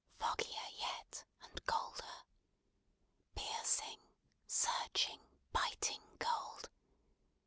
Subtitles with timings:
[0.19, 2.23] Foggier yet, and colder.
[3.35, 3.99] Piercing,
[4.47, 5.19] searching,
[5.53, 6.71] biting cold.